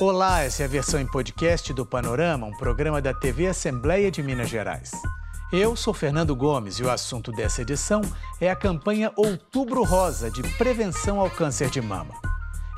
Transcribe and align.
Olá, 0.00 0.42
essa 0.42 0.62
é 0.62 0.66
a 0.66 0.68
versão 0.68 0.98
em 0.98 1.06
podcast 1.06 1.72
do 1.72 1.84
Panorama, 1.84 2.46
um 2.46 2.56
programa 2.56 3.00
da 3.00 3.12
TV 3.12 3.46
Assembleia 3.46 4.10
de 4.10 4.22
Minas 4.22 4.48
Gerais. 4.48 4.90
Eu 5.52 5.76
sou 5.76 5.92
Fernando 5.92 6.34
Gomes 6.34 6.76
e 6.76 6.82
o 6.82 6.90
assunto 6.90 7.30
dessa 7.30 7.62
edição 7.62 8.00
é 8.40 8.50
a 8.50 8.56
campanha 8.56 9.12
Outubro 9.16 9.84
Rosa 9.84 10.30
de 10.30 10.42
prevenção 10.56 11.20
ao 11.20 11.30
câncer 11.30 11.68
de 11.68 11.80
mama. 11.80 12.14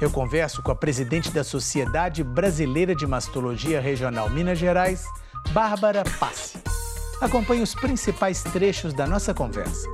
Eu 0.00 0.10
converso 0.10 0.60
com 0.60 0.72
a 0.72 0.74
presidente 0.74 1.30
da 1.30 1.44
Sociedade 1.44 2.24
Brasileira 2.24 2.94
de 2.94 3.06
Mastologia 3.06 3.80
Regional 3.80 4.28
Minas 4.28 4.58
Gerais, 4.58 5.06
Bárbara 5.52 6.02
Passi. 6.18 6.58
Acompanhe 7.20 7.62
os 7.62 7.74
principais 7.74 8.42
trechos 8.42 8.92
da 8.92 9.06
nossa 9.06 9.32
conversa. 9.32 9.88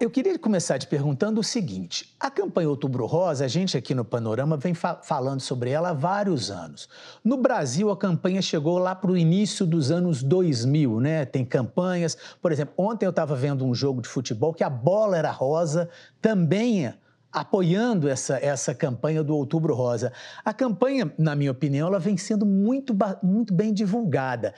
Eu 0.00 0.08
queria 0.08 0.38
começar 0.38 0.78
te 0.78 0.86
perguntando 0.86 1.40
o 1.40 1.44
seguinte: 1.44 2.16
a 2.18 2.30
campanha 2.30 2.70
Outubro 2.70 3.04
Rosa, 3.04 3.44
a 3.44 3.48
gente 3.48 3.76
aqui 3.76 3.94
no 3.94 4.02
Panorama 4.02 4.56
vem 4.56 4.72
fa 4.72 4.98
falando 5.02 5.40
sobre 5.40 5.68
ela 5.68 5.90
há 5.90 5.92
vários 5.92 6.50
anos. 6.50 6.88
No 7.22 7.36
Brasil, 7.36 7.90
a 7.90 7.96
campanha 7.98 8.40
chegou 8.40 8.78
lá 8.78 8.94
para 8.94 9.10
o 9.10 9.16
início 9.16 9.66
dos 9.66 9.90
anos 9.90 10.22
2000, 10.22 11.00
né? 11.00 11.26
Tem 11.26 11.44
campanhas, 11.44 12.16
por 12.40 12.50
exemplo, 12.50 12.72
ontem 12.78 13.04
eu 13.04 13.10
estava 13.10 13.36
vendo 13.36 13.62
um 13.62 13.74
jogo 13.74 14.00
de 14.00 14.08
futebol 14.08 14.54
que 14.54 14.64
a 14.64 14.70
bola 14.70 15.18
era 15.18 15.30
rosa, 15.30 15.86
também 16.18 16.94
apoiando 17.32 18.08
essa, 18.08 18.38
essa 18.38 18.74
campanha 18.74 19.22
do 19.22 19.36
Outubro 19.36 19.74
Rosa. 19.74 20.12
A 20.44 20.52
campanha, 20.52 21.12
na 21.16 21.36
minha 21.36 21.52
opinião, 21.52 21.88
ela 21.88 21.98
vem 21.98 22.16
sendo 22.16 22.44
muito, 22.44 22.96
muito 23.22 23.54
bem 23.54 23.72
divulgada. 23.72 24.54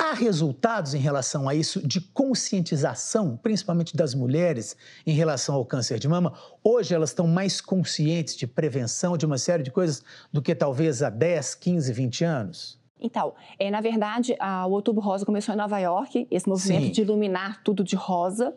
Há 0.00 0.12
resultados 0.12 0.94
em 0.94 0.98
relação 0.98 1.48
a 1.48 1.56
isso 1.56 1.84
de 1.84 2.00
conscientização, 2.00 3.36
principalmente 3.36 3.96
das 3.96 4.14
mulheres, 4.14 4.76
em 5.04 5.12
relação 5.12 5.56
ao 5.56 5.66
câncer 5.66 5.98
de 5.98 6.06
mama? 6.06 6.32
Hoje 6.62 6.94
elas 6.94 7.10
estão 7.10 7.26
mais 7.26 7.60
conscientes 7.60 8.36
de 8.36 8.46
prevenção 8.46 9.16
de 9.16 9.26
uma 9.26 9.38
série 9.38 9.64
de 9.64 9.72
coisas 9.72 10.00
do 10.32 10.40
que 10.40 10.54
talvez 10.54 11.02
há 11.02 11.10
10, 11.10 11.56
15, 11.56 11.92
20 11.92 12.24
anos? 12.24 12.77
Então, 13.00 13.32
é, 13.58 13.70
na 13.70 13.80
verdade, 13.80 14.34
a, 14.38 14.66
o 14.66 14.72
Outubro 14.72 15.00
Rosa 15.00 15.24
começou 15.24 15.54
em 15.54 15.58
Nova 15.58 15.78
York, 15.78 16.26
esse 16.30 16.48
movimento 16.48 16.86
sim. 16.86 16.92
de 16.92 17.02
iluminar 17.02 17.62
tudo 17.62 17.84
de 17.84 17.96
rosa, 17.96 18.54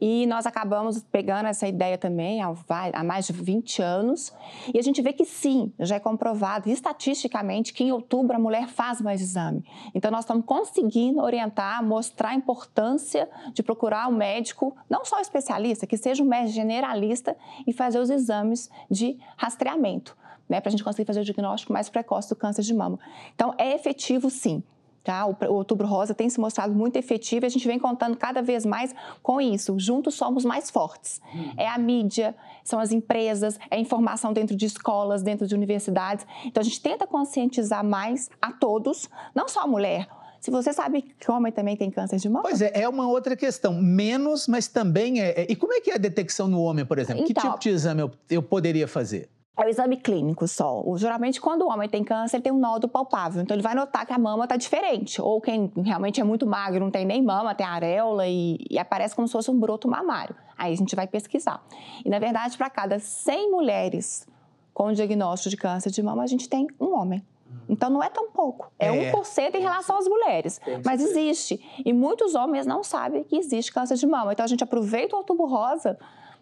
e 0.00 0.26
nós 0.26 0.46
acabamos 0.46 1.02
pegando 1.02 1.46
essa 1.46 1.66
ideia 1.66 1.96
também 1.96 2.42
há, 2.42 2.52
há, 2.92 3.04
mais 3.04 3.26
de 3.26 3.32
20 3.32 3.82
anos, 3.82 4.32
e 4.72 4.78
a 4.78 4.82
gente 4.82 5.00
vê 5.00 5.12
que 5.12 5.24
sim, 5.24 5.72
já 5.78 5.96
é 5.96 6.00
comprovado 6.00 6.68
estatisticamente 6.68 7.72
que 7.72 7.84
em 7.84 7.92
outubro 7.92 8.36
a 8.36 8.38
mulher 8.38 8.68
faz 8.68 9.00
mais 9.00 9.20
exame. 9.20 9.64
Então, 9.94 10.10
nós 10.10 10.24
estamos 10.24 10.44
conseguindo 10.44 11.20
orientar, 11.20 11.84
mostrar 11.84 12.30
a 12.30 12.34
importância 12.34 13.28
de 13.52 13.62
procurar 13.62 14.08
um 14.08 14.16
médico, 14.16 14.76
não 14.90 15.04
só 15.04 15.20
especialista, 15.20 15.86
que 15.86 15.96
seja 15.96 16.22
um 16.22 16.26
médico 16.26 16.54
generalista 16.54 17.36
e 17.66 17.72
fazer 17.72 17.98
os 17.98 18.10
exames 18.10 18.70
de 18.90 19.18
rastreamento 19.36 20.16
né, 20.48 20.60
para 20.60 20.68
a 20.68 20.70
gente 20.70 20.84
conseguir 20.84 21.06
fazer 21.06 21.20
o 21.20 21.24
diagnóstico 21.24 21.72
mais 21.72 21.88
precoce 21.88 22.28
do 22.28 22.36
câncer 22.36 22.62
de 22.62 22.74
mama. 22.74 22.98
Então, 23.34 23.54
é 23.58 23.74
efetivo 23.74 24.30
sim. 24.30 24.62
Tá? 25.02 25.26
O, 25.26 25.36
o 25.48 25.54
Outubro 25.56 25.86
Rosa 25.86 26.14
tem 26.14 26.30
se 26.30 26.40
mostrado 26.40 26.74
muito 26.74 26.96
efetivo 26.96 27.44
e 27.44 27.46
a 27.46 27.50
gente 27.50 27.66
vem 27.66 27.78
contando 27.78 28.16
cada 28.16 28.40
vez 28.40 28.64
mais 28.64 28.94
com 29.22 29.38
isso. 29.38 29.78
Juntos 29.78 30.14
somos 30.14 30.46
mais 30.46 30.70
fortes. 30.70 31.20
Hum. 31.34 31.52
É 31.58 31.68
a 31.68 31.76
mídia, 31.76 32.34
são 32.64 32.80
as 32.80 32.90
empresas, 32.90 33.58
é 33.70 33.76
a 33.76 33.78
informação 33.78 34.32
dentro 34.32 34.56
de 34.56 34.64
escolas, 34.64 35.22
dentro 35.22 35.46
de 35.46 35.54
universidades. 35.54 36.26
Então 36.46 36.62
a 36.62 36.64
gente 36.64 36.80
tenta 36.80 37.06
conscientizar 37.06 37.84
mais 37.84 38.30
a 38.40 38.50
todos, 38.50 39.10
não 39.34 39.46
só 39.46 39.60
a 39.60 39.66
mulher. 39.66 40.08
Se 40.40 40.50
você 40.50 40.72
sabe 40.72 41.02
que 41.02 41.30
homem 41.30 41.52
também 41.52 41.76
tem 41.76 41.90
câncer 41.90 42.16
de 42.18 42.28
mama. 42.28 42.42
Pois 42.42 42.62
é, 42.62 42.70
é 42.74 42.88
uma 42.88 43.06
outra 43.06 43.34
questão. 43.36 43.74
Menos, 43.74 44.46
mas 44.46 44.68
também 44.68 45.20
é. 45.20 45.42
é 45.42 45.46
e 45.50 45.56
como 45.56 45.72
é 45.72 45.80
que 45.80 45.90
é 45.90 45.94
a 45.94 45.98
detecção 45.98 46.48
no 46.48 46.62
homem, 46.62 46.84
por 46.84 46.98
exemplo? 46.98 47.24
Então, 47.24 47.42
que 47.42 47.48
tipo 47.48 47.58
de 47.58 47.68
exame 47.70 48.02
eu, 48.02 48.10
eu 48.28 48.42
poderia 48.42 48.86
fazer? 48.86 49.30
É 49.56 49.64
o 49.64 49.68
exame 49.68 49.96
clínico 49.96 50.48
só. 50.48 50.82
Geralmente, 50.96 51.40
quando 51.40 51.62
o 51.62 51.68
homem 51.68 51.88
tem 51.88 52.02
câncer, 52.02 52.36
ele 52.36 52.42
tem 52.42 52.52
um 52.52 52.58
nódulo 52.58 52.88
palpável. 52.88 53.40
Então, 53.40 53.54
ele 53.54 53.62
vai 53.62 53.74
notar 53.74 54.04
que 54.04 54.12
a 54.12 54.18
mama 54.18 54.44
está 54.44 54.56
diferente. 54.56 55.22
Ou 55.22 55.40
quem 55.40 55.70
realmente 55.76 56.20
é 56.20 56.24
muito 56.24 56.44
magro, 56.44 56.80
não 56.80 56.90
tem 56.90 57.04
nem 57.04 57.22
mama, 57.22 57.54
tem 57.54 57.64
areola 57.64 58.26
e, 58.26 58.58
e, 58.68 58.78
aparece 58.78 59.14
como 59.14 59.28
se 59.28 59.32
fosse 59.32 59.50
um 59.50 59.58
broto 59.58 59.88
mamário. 59.88 60.34
Aí 60.58 60.72
a 60.72 60.76
gente 60.76 60.96
vai 60.96 61.06
pesquisar. 61.06 61.64
E, 62.04 62.08
na 62.10 62.18
verdade, 62.18 62.58
para 62.58 62.68
cada 62.68 62.98
100 62.98 63.50
mulheres 63.50 64.26
com 64.72 64.92
diagnóstico 64.92 65.50
de 65.50 65.56
câncer 65.56 65.90
de 65.90 66.02
mama, 66.02 66.24
a 66.24 66.26
gente 66.26 66.48
tem 66.48 66.66
um 66.80 66.92
homem. 66.92 67.24
Então, 67.68 67.88
não 67.88 68.02
é 68.02 68.10
tão 68.10 68.32
pouco. 68.32 68.72
É, 68.76 68.88
é 68.88 69.12
1% 69.12 69.54
em 69.54 69.60
relação 69.60 69.96
às 69.96 70.08
mulheres. 70.08 70.60
Mas 70.84 71.00
existe. 71.00 71.64
E 71.84 71.92
muitos 71.92 72.34
homens 72.34 72.66
não 72.66 72.82
sabem 72.82 73.22
que 73.22 73.36
existe 73.36 73.72
câncer 73.72 73.94
de 73.94 74.06
mama. 74.06 74.32
Então, 74.32 74.44
a 74.44 74.48
gente 74.48 74.64
aproveita 74.64 75.14
o 75.14 75.18
outubro 75.20 75.46
rosa 75.46 75.96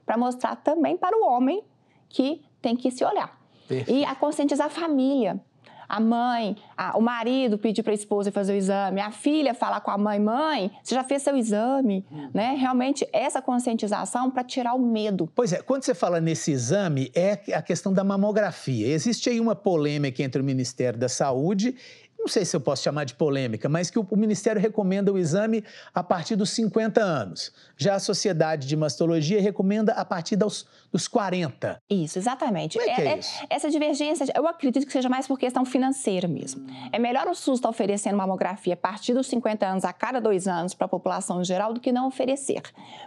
para 0.06 0.17
mostrar 0.17 0.56
também 0.56 0.97
para 0.97 1.15
o 1.15 1.27
homem 1.27 1.62
que 2.09 2.43
tem 2.62 2.77
que 2.77 2.91
se 2.91 3.05
olhar. 3.05 3.39
Perfeito. 3.69 3.91
E 3.91 4.05
a 4.05 4.15
conscientizar 4.15 4.69
a 4.69 4.71
família. 4.71 5.41
A 5.89 6.00
mãe, 6.00 6.56
a, 6.75 6.97
o 6.97 7.03
marido 7.03 7.59
pedir 7.59 7.83
para 7.83 7.93
a 7.93 7.95
esposa 7.95 8.33
fazer 8.33 8.55
o 8.55 8.56
exame, 8.56 8.99
a 8.99 9.11
filha 9.11 9.53
falar 9.53 9.81
com 9.81 9.91
a 9.91 9.99
mãe, 9.99 10.19
mãe, 10.19 10.71
você 10.83 10.95
já 10.95 11.05
fez 11.05 11.22
seu 11.22 11.37
exame, 11.37 12.03
hum. 12.11 12.31
né? 12.33 12.56
Realmente 12.59 13.06
essa 13.12 13.43
conscientização 13.43 14.31
para 14.31 14.43
tirar 14.43 14.72
o 14.72 14.78
medo. 14.78 15.28
Pois 15.34 15.53
é, 15.53 15.61
quando 15.61 15.83
você 15.83 15.93
fala 15.93 16.19
nesse 16.19 16.51
exame 16.51 17.12
é 17.15 17.33
a 17.53 17.61
questão 17.61 17.93
da 17.93 18.03
mamografia. 18.03 18.87
Existe 18.87 19.28
aí 19.28 19.39
uma 19.39 19.55
polêmica 19.55 20.22
entre 20.22 20.41
o 20.41 20.45
Ministério 20.45 20.99
da 20.99 21.11
Saúde 21.11 21.75
não 22.22 22.28
sei 22.28 22.44
se 22.44 22.55
eu 22.55 22.60
posso 22.60 22.84
chamar 22.84 23.03
de 23.03 23.15
polêmica, 23.15 23.69
mas 23.69 23.91
que 23.91 23.99
o, 23.99 24.06
o, 24.09 24.16
Ministério 24.16 24.62
recomenda 24.62 25.12
o 25.12 25.19
exame 25.19 25.65
a 25.93 26.05
partir 26.05 26.37
dos 26.37 26.50
50 26.50 27.03
anos. 27.03 27.53
Já 27.77 27.97
a 27.97 27.99
Sociedade 27.99 28.69
de 28.69 28.77
Mastologia 28.77 29.41
recomenda 29.41 29.93
a 29.94 30.05
partir 30.05 30.37
dos, 30.37 30.65
dos 30.93 31.09
40. 31.09 31.83
Isso, 31.91 32.19
exatamente. 32.21 32.78
Como 32.78 32.88
é, 32.88 32.94
é, 32.94 33.05
é, 33.05 33.09
é 33.09 33.19
isso? 33.19 33.44
Essa 33.50 33.69
divergência, 33.69 34.25
eu 34.37 34.47
acredito 34.47 34.87
que 34.87 34.93
seja 34.93 35.09
mais 35.09 35.27
por 35.27 35.37
questão 35.37 35.65
financeira 35.65 36.28
mesmo. 36.28 36.65
É 36.93 36.99
melhor 36.99 37.27
o 37.27 37.34
SUS 37.34 37.59
estar 37.59 37.69
oferecendo 37.69 38.16
mamografia 38.16 38.75
a 38.75 38.77
partir 38.77 39.15
dos 39.15 39.27
50 39.27 39.66
anos, 39.66 39.84
a 39.84 39.93
cada 39.93 40.21
dois 40.21 40.47
anos, 40.47 40.75
para 40.75 40.84
a 40.84 40.89
população 40.89 41.41
em 41.41 41.44
geral, 41.44 41.75
do 41.75 41.81
que 41.81 41.91
não 41.91 42.06
oferecer. 42.06 42.62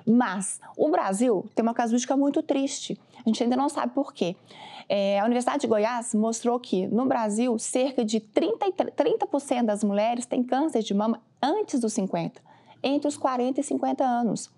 Mas 0.06 0.60
o 0.78 0.90
Brasil 0.90 1.50
tem 1.56 1.64
uma 1.64 1.74
casuística 1.74 2.18
muito 2.18 2.44
triste. 2.44 3.00
A 3.26 3.30
gente 3.30 3.42
ainda 3.42 3.56
não 3.56 3.70
sabe 3.70 3.94
por 3.94 4.14
quê. 4.14 4.36
É, 4.88 5.20
a 5.20 5.26
Universidade 5.26 5.62
de 5.62 5.68
Goiás 5.68 6.14
mostrou 6.14 6.60
que 6.60 6.88
no 6.88 7.06
Brasil 7.06 7.58
cerca 7.58 8.06
de 8.06 8.20
30, 8.20 8.68
30% 8.68 9.64
das 9.64 9.84
mulheres 9.84 10.26
têm 10.26 10.44
câncer 10.44 10.84
de 10.84 10.94
mama 10.94 11.22
antes 11.42 11.80
dos 11.80 11.94
50, 11.94 12.42
entre 12.84 13.08
os 13.08 13.18
40 13.18 13.60
e 13.60 13.64
50 13.64 14.04
anos. 14.04 14.52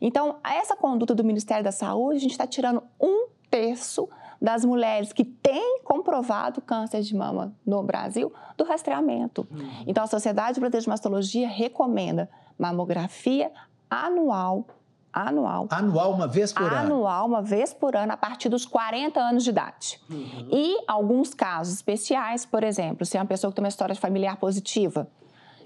Então, 0.00 0.36
essa 0.44 0.76
conduta 0.76 1.14
do 1.14 1.24
Ministério 1.24 1.64
da 1.64 1.72
Saúde, 1.72 2.16
a 2.16 2.20
gente 2.20 2.32
está 2.32 2.46
tirando 2.46 2.82
um 3.00 3.28
terço 3.50 4.08
das 4.40 4.64
mulheres 4.64 5.12
que 5.12 5.24
têm 5.24 5.80
comprovado 5.84 6.60
câncer 6.60 7.02
de 7.02 7.14
mama 7.14 7.54
no 7.64 7.82
Brasil 7.82 8.32
do 8.56 8.64
rastreamento. 8.64 9.46
Uhum. 9.50 9.84
Então, 9.86 10.04
a 10.04 10.06
Sociedade 10.06 10.58
Brasileira 10.58 10.82
de 10.82 10.88
Mastologia 10.88 11.48
recomenda 11.48 12.28
mamografia 12.58 13.52
anual 13.88 14.66
anual. 15.12 15.66
Anual, 15.70 16.12
uma 16.12 16.26
vez 16.26 16.52
por 16.52 16.62
anual, 16.62 16.78
ano? 16.78 16.94
Anual, 16.94 17.26
uma 17.26 17.42
vez 17.42 17.74
por 17.74 17.96
ano, 17.96 18.12
a 18.12 18.16
partir 18.16 18.48
dos 18.48 18.64
40 18.64 19.20
anos 19.20 19.44
de 19.44 19.50
idade. 19.50 20.00
Uhum. 20.10 20.48
E 20.50 20.76
alguns 20.86 21.34
casos 21.34 21.74
especiais, 21.74 22.46
por 22.46 22.62
exemplo, 22.62 23.04
se 23.04 23.16
é 23.16 23.20
uma 23.20 23.26
pessoa 23.26 23.50
que 23.50 23.56
tem 23.56 23.64
uma 23.64 23.68
história 23.68 23.94
familiar 23.94 24.36
positiva, 24.36 25.08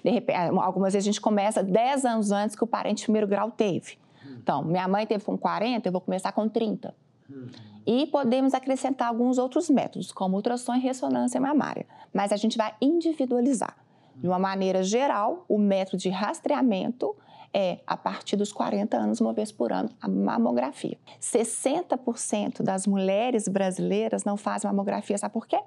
de 0.03 0.11
repente, 0.11 0.37
algumas 0.59 0.93
vezes 0.93 1.07
a 1.07 1.11
gente 1.11 1.21
começa 1.21 1.63
10 1.63 2.05
anos 2.05 2.31
antes 2.31 2.55
que 2.55 2.63
o 2.63 2.67
parente 2.67 2.99
de 2.99 3.05
primeiro 3.05 3.27
grau 3.27 3.51
teve. 3.51 3.99
Uhum. 4.25 4.37
Então, 4.43 4.63
minha 4.63 4.87
mãe 4.87 5.07
teve 5.07 5.25
com 5.25 5.37
40, 5.37 5.89
eu 5.89 5.93
vou 5.93 6.01
começar 6.01 6.31
com 6.33 6.49
30. 6.49 6.95
Uhum. 7.29 7.49
E 7.87 8.07
podemos 8.07 8.55
acrescentar 8.55 9.09
alguns 9.09 9.39
outros 9.39 9.69
métodos, 9.69 10.13
como 10.13 10.37
ultrassom 10.37 10.75
e 10.75 10.81
ressonância 10.81 11.41
mamária. 11.41 11.87
Mas 12.13 12.33
a 12.33 12.37
gente 12.37 12.57
vai 12.57 12.75
individualizar. 12.81 13.77
De 14.17 14.29
uma 14.29 14.39
maneira 14.39 14.83
geral, 14.83 15.45
o 15.49 15.59
método 15.59 15.99
de 15.99 16.09
rastreamento 16.09 17.17
é, 17.55 17.79
a 17.87 17.97
partir 17.97 18.35
dos 18.35 18.53
40 18.53 18.97
anos, 18.97 19.21
uma 19.21 19.33
vez 19.33 19.53
por 19.53 19.73
ano, 19.73 19.89
a 20.03 20.09
mamografia. 20.09 20.99
60% 21.21 22.63
das 22.63 22.85
mulheres 22.85 23.47
brasileiras 23.47 24.25
não 24.25 24.37
fazem 24.37 24.69
mamografia, 24.69 25.17
sabe 25.17 25.33
por 25.33 25.47
quê? 25.47 25.61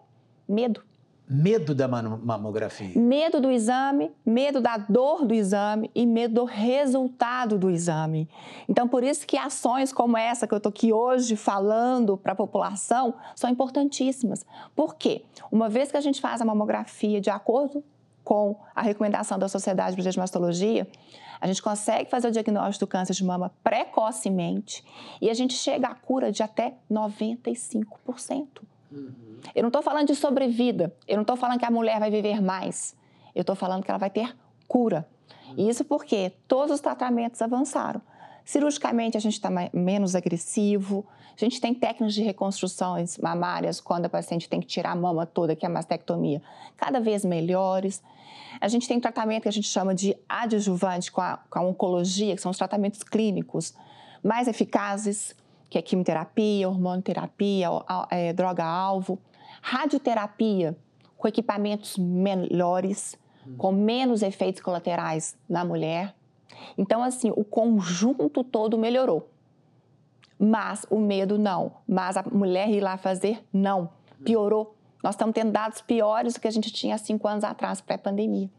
Medo. 0.47 0.83
Medo 1.29 1.75
da 1.75 1.87
mamografia. 1.87 2.97
Medo 2.97 3.41
do 3.41 3.51
exame, 3.51 4.11
medo 4.25 4.61
da 4.61 4.77
dor 4.77 5.25
do 5.25 5.33
exame 5.33 5.91
e 5.93 6.05
medo 6.05 6.35
do 6.35 6.45
resultado 6.45 7.57
do 7.57 7.69
exame. 7.69 8.29
Então, 8.67 8.87
por 8.87 9.03
isso 9.03 9.27
que 9.27 9.37
ações 9.37 9.91
como 9.91 10.17
essa 10.17 10.47
que 10.47 10.53
eu 10.53 10.57
estou 10.57 10.69
aqui 10.69 10.93
hoje 10.93 11.35
falando 11.35 12.17
para 12.17 12.31
a 12.31 12.35
população 12.35 13.13
são 13.35 13.49
importantíssimas. 13.49 14.45
Por 14.73 14.95
quê? 14.95 15.25
Uma 15.51 15.67
vez 15.67 15.91
que 15.91 15.97
a 15.97 16.01
gente 16.01 16.21
faz 16.21 16.41
a 16.41 16.45
mamografia 16.45 17.19
de 17.19 17.29
acordo 17.29 17.83
com 18.23 18.57
a 18.73 18.81
recomendação 18.81 19.37
da 19.37 19.49
Sociedade 19.49 19.95
Brasileira 19.95 20.11
de 20.11 20.19
Mastologia, 20.19 20.87
a 21.39 21.47
gente 21.47 21.61
consegue 21.61 22.09
fazer 22.09 22.27
o 22.27 22.31
diagnóstico 22.31 22.85
do 22.85 22.89
câncer 22.89 23.13
de 23.13 23.23
mama 23.23 23.51
precocemente 23.63 24.83
e 25.21 25.29
a 25.29 25.33
gente 25.33 25.53
chega 25.53 25.87
à 25.87 25.95
cura 25.95 26.31
de 26.31 26.43
até 26.43 26.75
95%. 26.91 27.85
Uhum. 28.91 29.39
Eu 29.53 29.63
não 29.63 29.67
estou 29.67 29.81
falando 29.81 30.07
de 30.07 30.15
sobrevida, 30.15 30.93
eu 31.07 31.15
não 31.15 31.21
estou 31.21 31.35
falando 31.35 31.59
que 31.59 31.65
a 31.65 31.71
mulher 31.71 31.99
vai 31.99 32.09
viver 32.09 32.41
mais, 32.41 32.95
eu 33.35 33.41
estou 33.41 33.55
falando 33.55 33.83
que 33.83 33.91
ela 33.91 33.99
vai 33.99 34.09
ter 34.09 34.35
cura. 34.67 35.07
Uhum. 35.49 35.69
Isso 35.69 35.85
porque 35.85 36.31
todos 36.47 36.71
os 36.71 36.81
tratamentos 36.81 37.41
avançaram. 37.41 38.01
Cirurgicamente, 38.47 39.17
a 39.17 39.19
gente 39.19 39.33
está 39.33 39.49
menos 39.73 40.15
agressivo. 40.15 41.05
A 41.35 41.37
gente 41.37 41.59
tem 41.59 41.73
técnicas 41.73 42.13
de 42.13 42.23
reconstruções 42.23 43.17
mamárias 43.17 43.81
quando 43.81 44.05
a 44.05 44.09
paciente 44.09 44.47
tem 44.47 44.61
que 44.61 44.67
tirar 44.67 44.91
a 44.91 44.95
mama 44.95 45.25
toda, 45.25 45.53
que 45.53 45.65
é 45.65 45.67
a 45.67 45.69
mastectomia, 45.69 46.41
cada 46.77 47.01
vez 47.01 47.25
melhores. 47.25 48.01
A 48.61 48.69
gente 48.69 48.87
tem 48.87 49.01
tratamento 49.01 49.43
que 49.43 49.49
a 49.49 49.51
gente 49.51 49.67
chama 49.67 49.93
de 49.93 50.15
adjuvante 50.29 51.11
com 51.11 51.19
a, 51.19 51.39
com 51.49 51.59
a 51.59 51.61
oncologia, 51.61 52.33
que 52.37 52.41
são 52.41 52.49
os 52.49 52.57
tratamentos 52.57 53.03
clínicos 53.03 53.73
mais 54.23 54.47
eficazes, 54.47 55.35
que 55.69 55.77
é 55.77 55.81
quimioterapia, 55.81 56.69
hormonoterapia, 56.69 57.67
é, 58.09 58.31
droga-alvo, 58.31 59.19
radioterapia 59.61 60.73
com 61.17 61.27
equipamentos 61.27 61.97
melhores, 61.97 63.17
com 63.57 63.73
menos 63.73 64.21
efeitos 64.21 64.61
colaterais 64.61 65.35
na 65.49 65.65
mulher. 65.65 66.15
Então, 66.77 67.03
assim, 67.03 67.31
o 67.35 67.43
conjunto 67.43 68.43
todo 68.43 68.77
melhorou. 68.77 69.29
Mas 70.39 70.85
o 70.89 70.99
medo 70.99 71.37
não. 71.37 71.73
Mas 71.87 72.15
a 72.17 72.23
mulher 72.23 72.69
ir 72.69 72.81
lá 72.81 72.97
fazer, 72.97 73.43
não. 73.51 73.89
Piorou. 74.23 74.75
Nós 75.03 75.15
estamos 75.15 75.33
tendo 75.33 75.51
dados 75.51 75.81
piores 75.81 76.33
do 76.33 76.39
que 76.39 76.47
a 76.47 76.51
gente 76.51 76.71
tinha 76.71 76.97
cinco 76.97 77.27
anos 77.27 77.43
atrás, 77.43 77.81
pré-pandemia. 77.81 78.49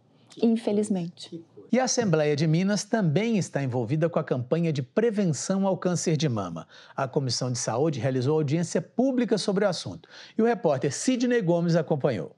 Infelizmente. 0.43 1.45
E 1.71 1.79
a 1.79 1.85
Assembleia 1.85 2.35
de 2.35 2.47
Minas 2.47 2.85
também 2.85 3.37
está 3.37 3.63
envolvida 3.63 4.09
com 4.09 4.19
a 4.19 4.25
campanha 4.25 4.73
de 4.73 4.83
prevenção 4.83 5.67
ao 5.67 5.77
câncer 5.77 6.17
de 6.17 6.27
mama. 6.27 6.67
A 6.97 7.07
Comissão 7.07 7.53
de 7.53 7.59
Saúde 7.59 8.01
realizou 8.01 8.37
audiência 8.37 8.81
pública 8.81 9.37
sobre 9.37 9.67
o 9.67 9.69
assunto 9.69 10.09
e 10.37 10.41
o 10.41 10.47
repórter 10.47 10.95
Sidney 10.95 11.43
Gomes 11.43 11.77
acompanhou. 11.77 12.38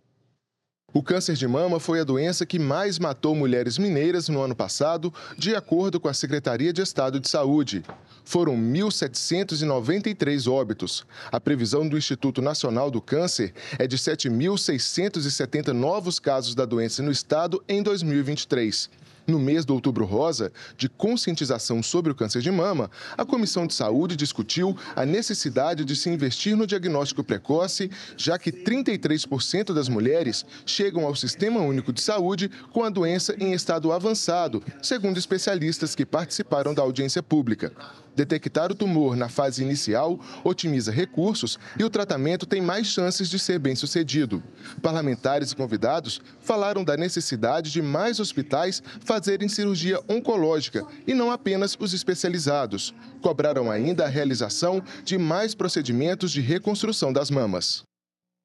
O 0.92 1.04
câncer 1.04 1.34
de 1.34 1.46
mama 1.46 1.78
foi 1.78 2.00
a 2.00 2.04
doença 2.04 2.44
que 2.44 2.58
mais 2.58 2.98
matou 2.98 3.32
mulheres 3.32 3.78
mineiras 3.78 4.28
no 4.28 4.40
ano 4.40 4.56
passado, 4.56 5.14
de 5.38 5.54
acordo 5.54 6.00
com 6.00 6.08
a 6.08 6.14
Secretaria 6.14 6.72
de 6.72 6.82
Estado 6.82 7.20
de 7.20 7.28
Saúde. 7.28 7.84
Foram 8.24 8.56
1.793 8.56 10.50
óbitos. 10.50 11.06
A 11.30 11.38
previsão 11.40 11.88
do 11.88 11.96
Instituto 11.96 12.42
Nacional 12.42 12.90
do 12.90 13.00
Câncer 13.00 13.54
é 13.78 13.86
de 13.86 13.96
7.670 13.96 15.68
novos 15.68 16.18
casos 16.18 16.56
da 16.56 16.64
doença 16.64 17.04
no 17.04 17.12
estado 17.12 17.62
em 17.68 17.84
2023. 17.84 18.90
No 19.26 19.38
mês 19.38 19.64
do 19.64 19.74
Outubro 19.74 20.04
Rosa, 20.04 20.52
de 20.76 20.88
conscientização 20.88 21.82
sobre 21.82 22.12
o 22.12 22.14
câncer 22.14 22.42
de 22.42 22.50
mama, 22.50 22.90
a 23.16 23.24
Comissão 23.24 23.66
de 23.66 23.74
Saúde 23.74 24.16
discutiu 24.16 24.76
a 24.96 25.04
necessidade 25.06 25.84
de 25.84 25.94
se 25.94 26.08
investir 26.08 26.56
no 26.56 26.66
diagnóstico 26.66 27.22
precoce, 27.22 27.90
já 28.16 28.38
que 28.38 28.50
33% 28.50 29.72
das 29.72 29.88
mulheres 29.88 30.44
chegam 30.66 31.04
ao 31.04 31.14
Sistema 31.14 31.60
Único 31.60 31.92
de 31.92 32.00
Saúde 32.00 32.50
com 32.72 32.82
a 32.82 32.90
doença 32.90 33.34
em 33.38 33.52
estado 33.52 33.92
avançado, 33.92 34.62
segundo 34.82 35.18
especialistas 35.18 35.94
que 35.94 36.06
participaram 36.06 36.74
da 36.74 36.82
audiência 36.82 37.22
pública. 37.22 37.72
Detectar 38.14 38.72
o 38.72 38.74
tumor 38.74 39.16
na 39.16 39.28
fase 39.28 39.62
inicial 39.62 40.18
otimiza 40.42 40.90
recursos 40.90 41.58
e 41.78 41.84
o 41.84 41.90
tratamento 41.90 42.44
tem 42.44 42.60
mais 42.60 42.86
chances 42.88 43.30
de 43.30 43.38
ser 43.38 43.58
bem 43.58 43.76
sucedido. 43.76 44.42
Parlamentares 44.82 45.52
e 45.52 45.56
convidados 45.56 46.20
falaram 46.40 46.82
da 46.82 46.96
necessidade 46.96 47.70
de 47.70 47.80
mais 47.80 48.18
hospitais 48.18 48.82
fazerem 49.00 49.19
cirurgia 49.48 50.00
oncológica 50.08 50.86
e 51.06 51.14
não 51.14 51.30
apenas 51.30 51.76
os 51.78 51.92
especializados. 51.92 52.94
Cobraram 53.20 53.70
ainda 53.70 54.04
a 54.04 54.08
realização 54.08 54.82
de 55.04 55.18
mais 55.18 55.54
procedimentos 55.54 56.30
de 56.32 56.40
reconstrução 56.40 57.12
das 57.12 57.30
mamas. 57.30 57.82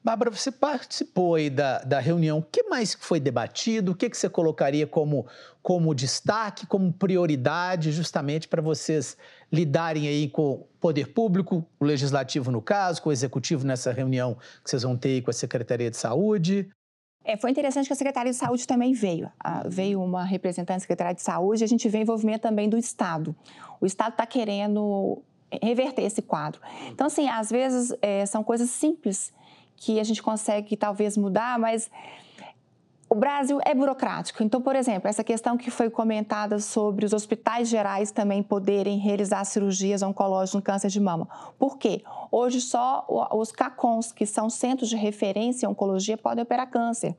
Bárbara, 0.06 0.30
você 0.30 0.52
participou 0.52 1.34
aí 1.34 1.50
da, 1.50 1.80
da 1.80 2.00
reunião. 2.00 2.38
O 2.38 2.44
que 2.44 2.62
mais 2.70 2.94
foi 2.94 3.20
debatido? 3.20 3.92
O 3.92 3.96
que, 3.96 4.08
que 4.08 4.16
você 4.16 4.30
colocaria 4.30 4.86
como, 4.86 5.26
como 5.64 5.96
destaque, 5.96 6.68
como 6.68 6.94
prioridade, 6.94 7.92
justamente 7.92 8.48
para 8.48 8.62
vocês 8.62 9.18
lidarem 9.52 10.08
aí 10.08 10.30
com 10.30 10.52
o 10.52 10.58
poder 10.80 11.08
público, 11.08 11.66
o 11.80 11.86
legislativo 11.86 12.52
no 12.52 12.62
caso, 12.62 13.02
com 13.02 13.10
o 13.10 13.12
executivo 13.12 13.66
nessa 13.66 13.92
reunião 13.92 14.38
que 14.64 14.70
vocês 14.70 14.84
vão 14.84 14.96
ter 14.96 15.10
aí 15.10 15.22
com 15.24 15.32
a 15.32 15.34
Secretaria 15.34 15.90
de 15.90 15.98
Saúde? 15.98 16.70
É, 17.26 17.36
foi 17.36 17.50
interessante 17.50 17.88
que 17.88 17.94
a 17.94 17.96
Secretaria 17.96 18.32
de 18.32 18.38
Saúde 18.38 18.68
também 18.68 18.94
veio. 18.94 19.32
Ah, 19.40 19.64
veio 19.66 20.02
uma 20.02 20.24
representante 20.24 20.78
da 20.78 20.80
Secretaria 20.82 21.14
de 21.16 21.24
Saúde 21.24 21.64
e 21.64 21.66
a 21.66 21.68
gente 21.68 21.90
vê 21.90 22.00
envolvimento 22.02 22.42
também 22.42 22.70
do 22.70 22.78
Estado. 22.78 23.36
O 23.82 23.86
Estado 23.86 24.12
está 24.12 24.28
querendo 24.28 25.22
reverter 25.62 26.04
esse 26.04 26.22
quadro. 26.22 26.62
Então, 26.92 27.08
assim, 27.08 27.28
às 27.28 27.50
vezes 27.50 27.96
é, 28.00 28.26
são 28.28 28.44
coisas 28.44 28.70
simples 28.70 29.34
que 29.76 30.00
a 30.00 30.04
gente 30.04 30.22
consegue 30.22 30.78
talvez 30.78 31.18
mudar, 31.18 31.58
mas 31.58 31.90
o 33.10 33.16
Brasil 33.16 33.60
é 33.64 33.74
burocrático. 33.74 34.42
Então, 34.44 34.62
por 34.62 34.76
exemplo, 34.76 35.08
essa 35.08 35.24
questão 35.24 35.58
que 35.58 35.70
foi 35.70 35.90
comentada 35.90 36.60
sobre 36.60 37.06
os 37.06 37.14
hospitais 37.14 37.68
gerais 37.68 38.12
também 38.12 38.42
poderem 38.42 38.98
realizar 38.98 39.44
cirurgias 39.46 40.02
oncológicas 40.02 40.56
no 40.56 40.62
câncer 40.62 40.90
de 40.90 41.00
mama. 41.00 41.28
Por 41.58 41.78
quê? 41.78 42.04
Hoje 42.32 42.60
só 42.60 43.06
os 43.32 43.52
CACONs, 43.52 44.12
que 44.12 44.26
são 44.26 44.50
centros 44.50 44.90
de 44.90 44.96
referência 44.96 45.66
em 45.66 45.70
oncologia, 45.70 46.18
podem 46.18 46.44
operar 46.44 46.70
câncer. 46.70 47.16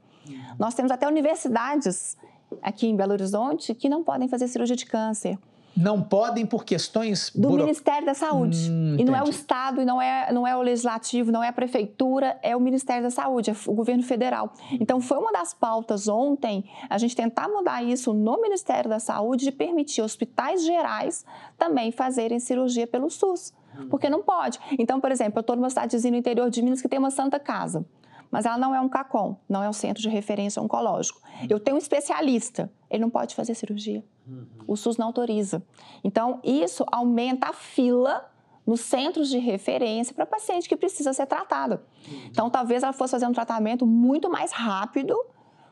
Nós 0.59 0.75
temos 0.75 0.91
até 0.91 1.07
universidades 1.07 2.17
aqui 2.61 2.89
em 2.89 2.97
Belo 2.97 3.13
Horizonte 3.13 3.75
que 3.75 3.89
não 3.89 4.03
podem 4.03 4.29
fazer 4.29 4.49
cirurgia 4.49 4.77
de 4.77 4.87
câncer 4.87 5.39
não 5.77 6.03
podem 6.03 6.47
por 6.47 6.65
questões 6.65 7.31
do 7.35 7.49
buro... 7.49 7.63
Ministério 7.63 8.07
da 8.07 8.15
Saúde. 8.15 8.71
Hum, 8.71 8.97
e 8.99 9.05
não 9.05 9.15
é 9.15 9.23
o 9.23 9.29
Estado, 9.29 9.83
e 9.83 9.85
não 9.85 10.01
é, 10.01 10.33
não 10.33 10.47
é 10.47 10.57
o 10.57 10.63
Legislativo, 10.63 11.31
não 11.31 11.43
é 11.43 11.49
a 11.49 11.53
Prefeitura, 11.53 12.39
é 12.43 12.57
o 12.57 12.61
Ministério 12.61 13.03
da 13.03 13.11
Saúde, 13.11 13.51
é 13.51 13.55
o 13.67 13.75
governo 13.75 14.03
federal. 14.03 14.53
Então, 14.73 15.01
foi 15.01 15.19
uma 15.19 15.33
das 15.33 15.53
pautas 15.53 16.09
ontem 16.09 16.65
a 16.89 16.97
gente 16.97 17.15
tentar 17.15 17.49
mudar 17.49 17.83
isso 17.83 18.15
no 18.15 18.41
Ministério 18.41 18.89
da 18.89 18.99
Saúde 18.99 19.45
de 19.45 19.53
permitir 19.53 20.01
hospitais 20.01 20.65
gerais 20.65 21.25
também 21.59 21.93
fazerem 21.93 22.41
cirurgia 22.41 22.87
pelo 22.87 23.11
SUS. 23.11 23.53
Porque 23.91 24.09
não 24.09 24.23
pode. 24.23 24.59
Então, 24.79 24.99
por 24.99 25.13
exemplo, 25.13 25.39
eu 25.39 25.41
estou 25.43 25.55
numa 25.55 25.69
cidadezinha 25.69 26.11
no 26.11 26.17
interior 26.17 26.49
de 26.49 26.63
Minas 26.63 26.81
que 26.81 26.89
tem 26.89 26.99
uma 26.99 27.11
Santa 27.11 27.39
Casa 27.39 27.85
mas 28.31 28.45
ela 28.45 28.59
não 28.59 28.75
é 28.75 28.81
um 28.81 28.89
CACOM, 28.89 29.37
não 29.49 29.63
é 29.63 29.69
um 29.69 29.73
centro 29.73 30.03
de 30.03 30.09
referência 30.09 30.61
oncológico. 30.63 31.21
Eu 31.49 31.61
tenho 31.61 31.77
um 31.77 31.79
especialista, 31.79 32.71
ele 32.91 33.03
não 33.03 33.11
pode 33.11 33.35
fazer 33.35 33.55
cirurgia. 33.55 34.05
Uhum. 34.27 34.47
O 34.67 34.77
SUS 34.77 34.97
não 34.97 35.07
autoriza. 35.07 35.63
Então, 36.03 36.41
isso 36.43 36.85
aumenta 36.91 37.49
a 37.49 37.53
fila 37.53 38.31
nos 38.67 38.81
centros 38.81 39.29
de 39.29 39.39
referência 39.39 40.13
para 40.13 40.27
paciente 40.27 40.69
que 40.69 40.77
precisa 40.77 41.13
ser 41.13 41.27
tratado. 41.27 41.81
Uhum. 42.09 42.27
Então, 42.27 42.51
talvez 42.51 42.83
ela 42.83 42.93
fosse 42.93 43.13
fazer 43.13 43.27
um 43.27 43.33
tratamento 43.33 43.87
muito 43.87 44.29
mais 44.29 44.51
rápido 44.53 45.17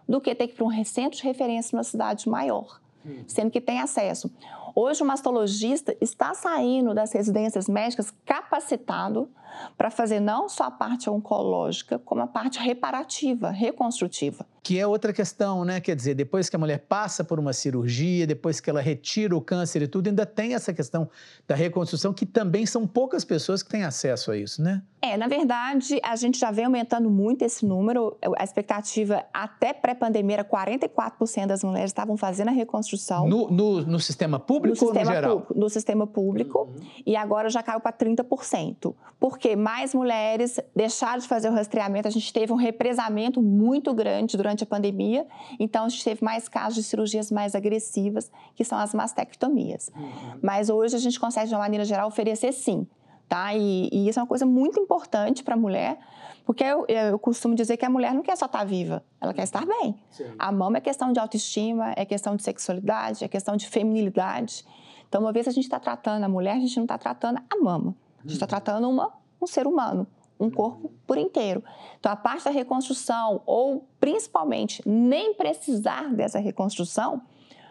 do 0.09 0.21
que 0.21 0.35
ter 0.35 0.47
que 0.47 0.53
ir 0.53 0.57
para 0.57 0.65
um 0.65 0.85
centro 0.85 1.19
de 1.19 1.25
referência 1.25 1.75
numa 1.75 1.83
cidade 1.83 2.29
maior, 2.29 2.81
uhum. 3.05 3.25
sendo 3.27 3.51
que 3.51 3.61
tem 3.61 3.81
acesso. 3.81 4.31
Hoje, 4.77 5.03
o 5.03 5.07
mastologista 5.07 5.97
está 6.01 6.35
saindo 6.35 6.93
das 6.93 7.13
residências 7.13 7.69
médicas 7.69 8.13
capacitado 8.25 9.31
para 9.77 9.89
fazer 9.89 10.19
não 10.19 10.49
só 10.49 10.65
a 10.65 10.71
parte 10.71 11.09
oncológica, 11.09 11.99
como 12.01 12.23
a 12.23 12.27
parte 12.27 12.59
reparativa, 12.59 13.51
reconstrutiva. 13.51 14.45
Que 14.65 14.81
é 14.81 14.87
outra 14.87 15.13
questão, 15.13 15.63
né? 15.63 15.79
Quer 15.79 15.95
dizer, 15.95 16.15
depois 16.15 16.49
que 16.49 16.57
a 16.57 16.59
mulher 16.59 16.87
passa 16.89 17.23
por 17.23 17.39
uma 17.39 17.53
cirurgia, 17.53 18.27
depois 18.27 18.61
que 18.61 18.71
ela 18.71 18.81
retira 18.81 19.37
o 19.37 19.41
câncer 19.41 19.83
e 19.83 19.87
tudo, 19.87 20.09
ainda 20.09 20.25
tem 20.25 20.55
essa 20.55 20.73
questão 20.73 21.09
da 21.47 21.55
reconstrução, 21.55 22.15
que 22.15 22.25
também 22.25 22.65
são 22.65 22.87
poucas 22.87 23.27
pessoas 23.27 23.63
que 23.63 23.69
têm 23.69 23.85
acesso 23.85 24.31
a 24.33 24.37
isso, 24.39 24.63
né? 24.63 24.83
É, 25.03 25.19
na 25.19 25.29
verdade, 25.29 26.01
a 26.03 26.17
gente 26.17 26.39
já 26.39 26.51
vem 26.51 26.65
aumentando 26.65 27.11
muito 27.11 27.45
esse 27.45 27.67
número. 27.67 28.17
A 28.39 28.43
expectativa 28.43 29.23
até 29.35 29.75
pré-pandemia 29.75 30.37
era 30.37 30.45
44% 30.45 31.47
das 31.47 31.63
mulheres 31.63 31.91
estavam 31.91 32.17
fazendo 32.17 32.49
a 32.49 32.53
reconstrução. 32.53 33.29
No, 33.29 33.51
no, 33.51 33.83
no 33.83 34.01
sistema 34.01 34.41
público 34.41 34.69
no 34.71 34.77
sistema 34.77 35.01
ou 35.01 35.05
no 35.05 35.13
geral? 35.13 35.31
Público, 35.33 35.59
no 35.59 35.69
sistema 35.69 36.07
público. 36.07 36.59
Uhum. 36.61 36.87
E 37.05 37.17
agora 37.17 37.51
já 37.51 37.63
caiu 37.63 37.81
para 37.81 37.93
30%. 37.93 38.95
Porque 39.21 39.55
mais 39.57 39.95
mulheres 39.95 40.59
deixaram 40.75 41.19
de 41.19 41.29
fazer 41.29 41.51
o 41.51 41.53
rastreamento. 41.53 42.09
A 42.09 42.11
gente 42.11 42.33
teve 42.33 42.51
um 42.51 42.57
represamento 42.57 43.43
muito 43.43 43.93
grande 43.93 44.39
durante 44.39 44.54
a 44.63 44.67
pandemia. 44.67 45.27
Então, 45.59 45.87
a 45.87 45.89
gente 45.89 46.05
teve 46.05 46.25
mais 46.25 46.49
casos 46.49 46.77
de 46.77 46.83
cirurgias 46.85 47.33
mais 47.33 47.55
agressivas, 47.55 48.31
que 48.55 48.65
são 48.65 48.79
as 48.79 48.95
mastectomias. 48.95 49.91
Uhum. 49.97 50.39
Mas 50.41 50.71
hoje 50.71 50.95
a 50.95 51.01
gente 51.01 51.19
consegue, 51.19 51.49
de 51.49 51.55
uma 51.55 51.61
maneira 51.61 51.85
geral, 51.85 52.07
oferecer 52.07 52.53
sim 52.53 52.87
tá? 53.29 53.55
E, 53.55 53.89
e 53.93 54.09
isso 54.09 54.19
é 54.19 54.23
uma 54.23 54.29
coisa 54.29 54.47
muito 54.47 54.79
importante 54.79 55.43
para 55.43 55.55
a 55.55 55.57
mulher, 55.57 55.99
porque 56.45 56.63
eu, 56.63 56.85
eu, 56.87 57.19
costumo 57.19 57.55
dizer 57.55 57.77
que 57.77 57.85
a 57.85 57.91
mulher 57.91 58.13
não 58.15 58.23
quer 58.23 58.37
só 58.37 58.47
estar 58.47 58.61
tá 58.61 58.65
viva, 58.65 59.03
ela 59.21 59.33
quer 59.33 59.43
estar 59.43 59.65
bem. 59.65 59.99
Sim. 60.11 60.33
A 60.39 60.53
mama 60.53 60.79
é 60.79 60.81
questão 60.81 61.13
de 61.13 61.19
autoestima, 61.19 61.93
é 61.97 62.05
questão 62.05 62.37
de 62.37 62.43
sexualidade, 62.43 63.25
é 63.25 63.29
questão 63.29 63.57
de 63.57 63.67
feminilidade. 63.67 64.65
Então, 65.09 65.23
uma 65.23 65.33
vez 65.33 65.49
a 65.49 65.51
gente 65.51 65.65
está 65.65 65.79
tratando 65.79 66.25
a 66.25 66.29
mulher, 66.29 66.57
a 66.57 66.61
gente 66.61 66.77
não 66.77 66.85
está 66.85 66.99
tratando 66.99 67.41
a 67.49 67.57
mama, 67.57 67.97
a 68.19 68.23
gente 68.23 68.35
está 68.35 68.45
uhum. 68.45 68.49
tratando 68.49 68.91
uma, 68.91 69.13
um 69.41 69.47
ser 69.47 69.67
humano, 69.67 70.07
um 70.39 70.51
corpo 70.51 70.93
por 71.07 71.17
inteiro. 71.17 71.63
Então, 71.99 72.11
a 72.11 72.17
parte 72.17 72.45
da 72.45 72.51
reconstrução, 72.51 73.43
ou 73.47 73.87
principalmente 74.01 74.83
nem 74.87 75.35
precisar 75.35 76.13
dessa 76.13 76.39
reconstrução, 76.39 77.23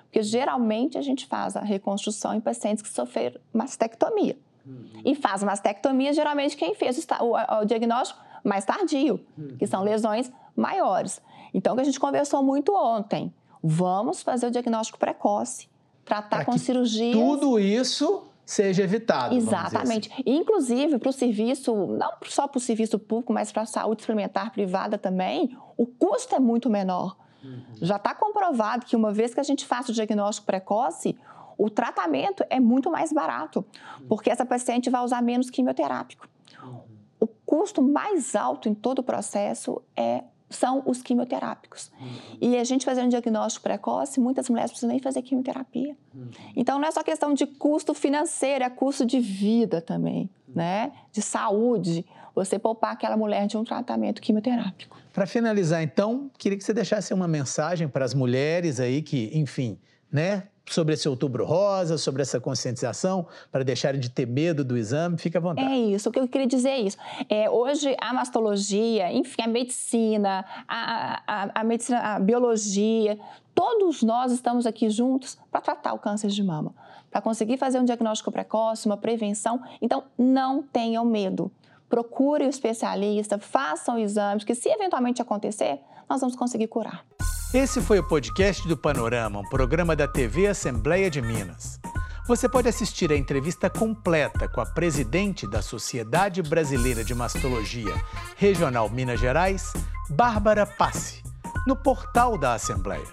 porque 0.04 0.22
geralmente 0.22 0.98
a 0.98 1.02
gente 1.02 1.26
faz 1.26 1.56
a 1.56 1.62
reconstrução 1.62 2.34
em 2.36 2.40
pacientes 2.40 2.84
que 2.84 2.90
sofreram 2.90 3.42
mastectomia. 3.52 4.38
Uhum. 4.66 5.02
E 5.04 5.16
faz 5.16 5.44
mastectomia, 5.44 6.14
geralmente 6.14 6.56
quem 6.56 6.76
fez 6.76 7.06
o, 7.20 7.62
o, 7.62 7.66
diagnóstico 7.66 8.20
mais 8.44 8.64
tardio, 8.64 9.20
uhum. 9.38 9.58
que 9.58 9.66
são 9.66 9.84
lesões 9.84 10.32
maiores. 10.56 11.22
Então, 11.54 11.74
o 11.74 11.76
que 11.76 11.82
a 11.82 11.86
gente 11.86 12.00
conversou 12.00 12.44
muito 12.44 12.74
ontem, 12.76 13.34
vamos 13.62 14.22
fazer 14.22 14.48
o 14.48 14.52
diagnóstico 14.52 15.00
precoce, 15.00 15.68
tratar 16.06 16.38
pra 16.38 16.46
com 16.46 16.58
cirurgia. 16.58 17.14
Tudo 17.14 17.60
isso 17.60 18.24
seja 18.46 18.84
evitado. 18.84 19.36
Exatamente. 19.36 20.12
Assim. 20.12 20.24
Inclusive, 20.26 20.98
para 20.98 21.10
o 21.10 21.14
serviço, 21.14 21.74
não 21.88 22.12
só 22.26 22.48
para 22.48 22.58
o 22.58 22.62
serviço 22.62 23.00
público, 23.00 23.34
mas 23.34 23.52
para 23.52 23.64
a 23.64 23.66
saúde 23.66 24.02
suplementar 24.02 24.52
privada 24.52 24.98
também, 24.98 25.58
o 25.78 25.86
custo 25.86 26.36
é 26.36 26.40
muito 26.40 26.70
menor. 26.70 27.16
Uhum. 27.44 27.62
Já 27.82 27.98
está 27.98 28.14
comprovado 28.14 28.86
que 28.86 28.96
uma 28.96 29.12
vez 29.12 29.34
que 29.34 29.40
a 29.40 29.44
gente 29.44 29.66
faça 29.66 29.92
o 29.92 29.94
diagnóstico 29.94 30.46
precoce, 30.46 31.18
o 31.58 31.70
tratamento 31.70 32.44
é 32.50 32.60
muito 32.60 32.90
mais 32.90 33.12
barato, 33.12 33.66
uhum. 34.00 34.08
porque 34.08 34.30
essa 34.30 34.46
paciente 34.46 34.90
vai 34.90 35.04
usar 35.04 35.22
menos 35.22 35.50
quimioterápico. 35.50 36.28
Uhum. 36.62 36.82
O 37.20 37.28
custo 37.28 37.82
mais 37.82 38.36
alto 38.36 38.68
em 38.68 38.74
todo 38.74 39.00
o 39.00 39.04
processo 39.04 39.82
é 39.96 40.24
são 40.56 40.84
os 40.86 41.02
quimioterápicos. 41.02 41.92
Uhum. 42.00 42.38
E 42.42 42.58
a 42.58 42.64
gente 42.64 42.86
fazendo 42.86 43.06
um 43.06 43.10
diagnóstico 43.10 43.64
precoce, 43.64 44.20
muitas 44.20 44.50
mulheres 44.50 44.72
precisam 44.72 44.90
nem 44.90 45.00
fazer 45.00 45.22
quimioterapia. 45.22 45.96
Uhum. 46.14 46.30
Então 46.56 46.80
não 46.80 46.88
é 46.88 46.92
só 46.92 47.04
questão 47.04 47.34
de 47.34 47.46
custo 47.46 47.94
financeiro, 47.94 48.64
é 48.64 48.70
custo 48.70 49.06
de 49.06 49.20
vida 49.20 49.82
também, 49.82 50.30
uhum. 50.48 50.56
né? 50.56 50.92
De 51.12 51.22
saúde. 51.22 52.06
Você 52.36 52.58
poupar 52.58 52.94
aquela 52.94 53.16
mulher 53.16 53.46
de 53.46 53.58
um 53.58 53.64
tratamento 53.64 54.22
quimioterápico. 54.22 54.98
Para 55.14 55.28
finalizar, 55.28 55.84
então, 55.84 56.32
queria 56.40 56.58
que 56.58 56.64
você 56.64 56.74
deixasse 56.74 57.14
uma 57.14 57.28
mensagem 57.28 57.88
para 57.88 58.04
as 58.04 58.16
mulheres 58.16 58.80
aí 58.80 59.04
que, 59.04 59.30
enfim, 59.34 59.78
né, 60.12 60.48
sobre 60.66 60.94
esse 60.94 61.08
outubro 61.10 61.46
rosa, 61.46 61.98
sobre 61.98 62.22
essa 62.22 62.40
conscientização, 62.40 63.28
para 63.52 63.64
deixarem 63.64 64.00
de 64.00 64.10
ter 64.10 64.26
medo 64.26 64.64
do 64.64 64.78
exame, 64.78 65.18
fica 65.18 65.38
à 65.38 65.42
vontade. 65.42 65.68
É 65.68 65.78
isso, 65.78 66.10
o 66.10 66.12
que 66.12 66.20
eu 66.20 66.28
queria 66.28 66.48
dizer 66.48 66.70
é 66.70 66.80
isso. 66.80 66.98
É, 67.30 67.50
hoje 67.50 67.96
a 68.00 68.14
mastologia, 68.14 69.12
enfim, 69.12 69.42
a 69.42 69.48
medicina, 69.48 70.46
a, 70.68 71.22
a, 71.28 71.62
a, 71.62 71.64
medicina, 71.64 72.00
a 72.00 72.20
biologia, 72.20 73.20
todos 73.54 74.02
nós 74.02 74.32
estamos 74.32 74.66
aqui 74.66 74.90
juntos 74.90 75.38
para 75.52 75.62
tratar 75.62 75.94
o 75.94 76.00
câncer 76.00 76.30
de 76.30 76.44
mama, 76.44 76.74
para 77.12 77.22
conseguir 77.22 77.58
fazer 77.58 77.80
um 77.80 77.86
diagnóstico 77.86 78.32
precoce, 78.32 78.86
uma 78.86 78.98
prevenção. 78.98 79.62
Então, 79.82 80.06
não 80.18 80.64
tenham 80.64 81.06
medo. 81.06 81.52
Procure 81.90 82.46
o 82.46 82.50
especialista, 82.50 83.38
façam 83.38 84.00
exames, 84.00 84.44
que 84.44 84.56
se 84.56 84.70
eventualmente 84.70 85.22
acontecer, 85.22 85.80
nós 86.10 86.22
vamos 86.22 86.36
conseguir 86.36 86.68
curar. 86.68 87.06
Esse 87.54 87.82
foi 87.84 88.00
o 88.00 88.04
podcast 88.04 88.68
do 88.68 88.76
Panorama, 88.76 89.40
um 89.40 89.44
programa 89.44 89.96
da 89.96 90.08
TV 90.08 90.48
Assembleia 90.48 91.08
de 91.08 91.22
Minas. 91.22 91.80
Você 92.28 92.50
pode 92.50 92.68
assistir 92.68 93.12
a 93.12 93.16
entrevista 93.16 93.70
completa 93.70 94.48
com 94.48 94.60
a 94.60 94.66
presidente 94.66 95.46
da 95.46 95.62
Sociedade 95.62 96.42
Brasileira 96.42 97.04
de 97.04 97.14
Mastologia 97.14 97.94
Regional 98.38 98.90
Minas 98.90 99.20
Gerais, 99.20 99.72
Bárbara 100.10 100.66
Passe, 100.66 101.22
no 101.68 101.76
portal 101.76 102.40
da 102.40 102.56
Assembleia. 102.56 103.06